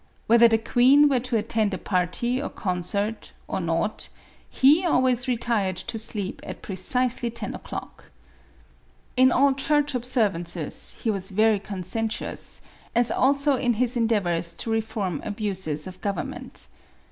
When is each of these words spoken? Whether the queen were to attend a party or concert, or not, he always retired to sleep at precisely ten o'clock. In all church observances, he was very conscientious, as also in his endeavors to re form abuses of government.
Whether 0.25 0.47
the 0.47 0.57
queen 0.57 1.07
were 1.09 1.19
to 1.19 1.37
attend 1.37 1.75
a 1.75 1.77
party 1.77 2.41
or 2.41 2.49
concert, 2.49 3.33
or 3.47 3.59
not, 3.61 4.09
he 4.49 4.83
always 4.83 5.27
retired 5.27 5.77
to 5.77 5.99
sleep 5.99 6.41
at 6.43 6.63
precisely 6.63 7.29
ten 7.29 7.53
o'clock. 7.53 8.09
In 9.15 9.31
all 9.31 9.53
church 9.53 9.93
observances, 9.93 10.97
he 11.03 11.11
was 11.11 11.29
very 11.29 11.59
conscientious, 11.59 12.63
as 12.95 13.11
also 13.11 13.57
in 13.57 13.73
his 13.73 13.95
endeavors 13.95 14.55
to 14.55 14.71
re 14.71 14.81
form 14.81 15.21
abuses 15.23 15.85
of 15.85 16.01
government. 16.01 16.65